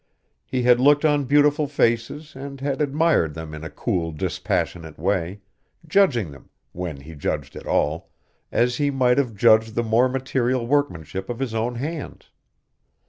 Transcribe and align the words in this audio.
He 0.47 0.63
had 0.63 0.79
looked 0.79 1.05
on 1.05 1.25
beautiful 1.25 1.67
faces 1.67 2.35
and 2.35 2.59
had 2.59 2.81
admired 2.81 3.35
them 3.35 3.53
in 3.53 3.63
a 3.63 3.69
cool, 3.69 4.11
dispassionate 4.11 4.97
way, 4.97 5.41
judging 5.87 6.31
them 6.31 6.49
when 6.71 7.01
he 7.01 7.13
judged 7.13 7.55
at 7.55 7.67
all 7.67 8.09
as 8.51 8.77
he 8.77 8.89
might 8.89 9.19
have 9.19 9.35
judged 9.35 9.75
the 9.75 9.83
more 9.83 10.09
material 10.09 10.65
workmanship 10.65 11.29
of 11.29 11.37
his 11.37 11.53
own 11.53 11.75
hands. 11.75 12.31